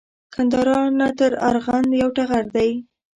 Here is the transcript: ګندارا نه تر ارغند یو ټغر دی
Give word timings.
ګندارا 0.33 0.79
نه 0.99 1.07
تر 1.17 1.31
ارغند 1.49 1.89
یو 2.01 2.09
ټغر 2.17 2.43
دی 2.55 2.71